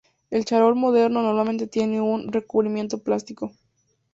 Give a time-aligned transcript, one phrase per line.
[0.31, 3.51] El charol moderno normalmente tiene un recubrimiento plástico.